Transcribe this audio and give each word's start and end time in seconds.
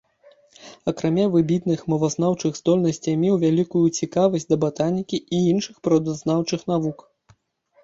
Акрамя 0.91 1.25
выбітных 1.35 1.83
мовазнаўчых 1.93 2.57
здольнасцей 2.61 3.15
меў 3.25 3.35
вялікую 3.45 3.83
цікавасць 4.01 4.49
да 4.55 4.59
батанікі 4.65 5.23
і 5.39 5.45
іншых 5.53 5.75
прыродазнаўчых 5.89 6.69
навук. 6.75 7.09